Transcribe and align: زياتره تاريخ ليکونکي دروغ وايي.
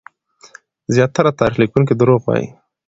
زياتره 0.93 1.31
تاريخ 1.39 1.55
ليکونکي 1.61 1.93
دروغ 1.99 2.21
وايي. 2.25 2.47